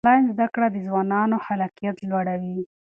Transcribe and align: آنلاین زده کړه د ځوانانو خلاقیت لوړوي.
آنلاین 0.05 0.23
زده 0.33 0.47
کړه 0.53 0.67
د 0.71 0.77
ځوانانو 0.87 1.35
خلاقیت 1.45 1.97
لوړوي. 2.09 2.59